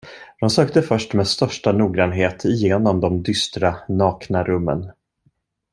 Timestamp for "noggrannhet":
1.71-2.45